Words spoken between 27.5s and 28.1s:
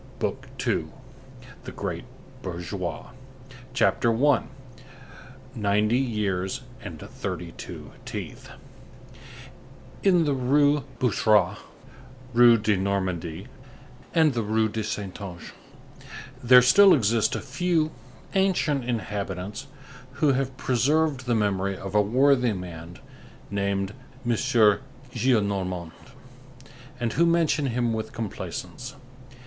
him